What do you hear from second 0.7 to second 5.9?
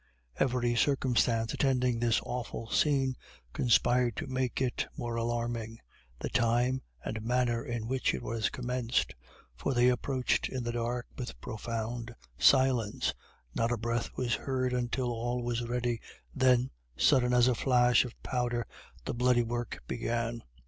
circumstance attending this awful scene, conspired to make it more alarming